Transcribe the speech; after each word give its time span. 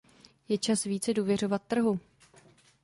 Je 0.47 0.57
čas 0.57 0.83
více 0.83 1.13
důvěřovat 1.13 1.61
trhu. 1.67 1.99